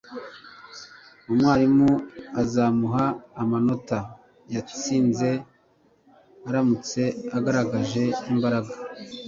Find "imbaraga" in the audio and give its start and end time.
8.31-8.73